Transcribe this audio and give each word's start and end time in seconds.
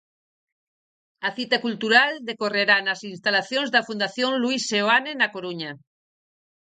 A 1.27 1.29
cita 1.37 1.57
cultural 1.65 2.11
decorrerá 2.29 2.77
nas 2.81 3.01
instalacións 3.13 3.69
da 3.71 3.85
Fundación 3.87 4.31
Luis 4.43 4.61
Seoane 4.69 5.11
na 5.15 5.31
Coruña. 5.35 5.71